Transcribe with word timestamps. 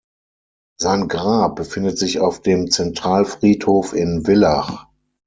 Sein 0.79 1.07
Grab 1.09 1.55
befindet 1.57 1.99
sich 1.99 2.19
auf 2.19 2.41
dem 2.41 2.71
Zentralfriedhof 2.71 3.93
in 3.93 4.25
Villach. 4.25 4.87